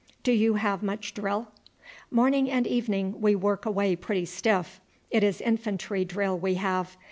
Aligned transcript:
Do 0.23 0.31
you 0.31 0.55
have 0.55 0.81
much 0.81 1.13
drill?" 1.13 1.49
"Morning 2.09 2.49
and 2.49 2.65
evening 2.65 3.21
we 3.21 3.35
work 3.35 3.67
away 3.67 3.95
pretty 3.95 4.25
stiff. 4.25 4.81
It 5.11 5.23
is 5.23 5.39
infantry 5.39 6.05
drill 6.05 6.39
we 6.39 6.55
have. 6.55 6.97